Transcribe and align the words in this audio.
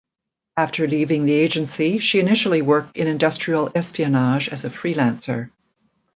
After 0.57 0.87
leaving 0.87 1.27
the 1.27 1.33
agency, 1.33 1.99
she 1.99 2.19
initially 2.19 2.63
worked 2.63 2.97
in 2.97 3.05
industrial 3.05 3.71
espionage 3.75 4.49
as 4.49 4.65
a 4.65 4.71
freelancer. 4.71 5.51